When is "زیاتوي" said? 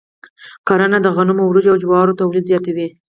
2.51-2.87